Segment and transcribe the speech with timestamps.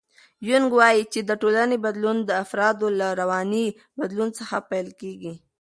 [0.49, 3.65] یونګ وایي چې د ټولنې بدلون د افرادو له رواني
[3.99, 5.33] بدلون څخه پیل کېږي.